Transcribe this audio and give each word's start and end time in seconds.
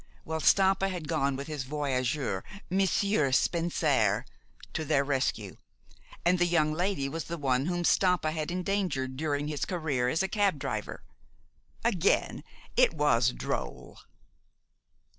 Well, 0.25 0.39
Stampa 0.39 0.89
had 0.89 1.07
gone 1.07 1.35
with 1.35 1.45
his 1.45 1.61
voyageur, 1.63 2.43
Monsieur 2.71 3.31
Spensare, 3.31 4.25
to 4.73 4.83
their 4.83 5.03
rescue. 5.03 5.57
And 6.25 6.39
the 6.39 6.47
young 6.47 6.73
lady 6.73 7.07
was 7.07 7.25
the 7.25 7.37
one 7.37 7.67
whom 7.67 7.83
Stampa 7.83 8.31
had 8.31 8.49
endangered 8.49 9.15
during 9.15 9.47
his 9.47 9.63
career 9.63 10.09
as 10.09 10.23
a 10.23 10.27
cab 10.27 10.57
driver. 10.57 11.03
Again, 11.85 12.43
it 12.75 12.95
was 12.95 13.31
droll. 13.31 13.99